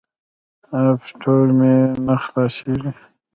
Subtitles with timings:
[0.79, 1.73] اپ سټور مې
[2.05, 2.91] نه خلاصیږي.